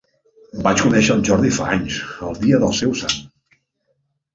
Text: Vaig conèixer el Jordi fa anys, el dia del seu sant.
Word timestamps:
Vaig 0.67 0.81
conèixer 0.85 1.11
el 1.17 1.21
Jordi 1.29 1.53
fa 1.59 1.69
anys, 1.75 2.01
el 2.31 2.43
dia 2.47 2.65
del 2.67 2.77
seu 2.83 3.01
sant. 3.05 3.19